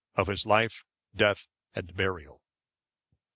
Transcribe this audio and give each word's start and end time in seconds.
Of 0.15 0.25
his 0.29 0.47
life, 0.47 0.83
death, 1.15 1.47
and 1.75 1.95
burial. 1.95 2.41